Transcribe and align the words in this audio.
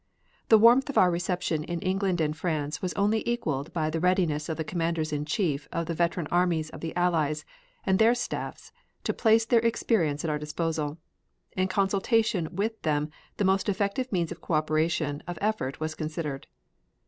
The 0.49 0.57
warmth 0.57 0.89
of 0.89 0.97
our 0.97 1.11
reception 1.11 1.63
in 1.63 1.79
England 1.81 2.19
and 2.19 2.35
France 2.35 2.81
was 2.81 2.91
only 2.95 3.21
equaled 3.29 3.71
by 3.71 3.91
the 3.91 3.99
readiness 3.99 4.49
of 4.49 4.57
the 4.57 4.63
commanders 4.63 5.13
in 5.13 5.25
chief 5.25 5.67
of 5.71 5.85
the 5.85 5.93
veteran 5.93 6.25
armies 6.31 6.71
of 6.71 6.81
the 6.81 6.95
Allies 6.95 7.45
and 7.85 7.99
their 7.99 8.15
staffs 8.15 8.71
to 9.03 9.13
place 9.13 9.45
their 9.45 9.59
experience 9.59 10.23
at 10.23 10.29
our 10.31 10.39
disposal. 10.39 10.97
In 11.55 11.67
consultation 11.67 12.47
with 12.51 12.81
them 12.81 13.11
the 13.37 13.45
most 13.45 13.69
effective 13.69 14.11
means 14.11 14.31
of 14.31 14.41
co 14.41 14.55
operation 14.55 15.21
of 15.27 15.37
effort 15.39 15.79
was 15.79 15.93
considered. 15.93 16.47